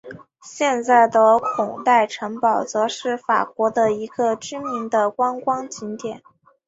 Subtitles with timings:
[0.43, 6.23] 现在的孔代城堡则是法国的一个知名的观光景点。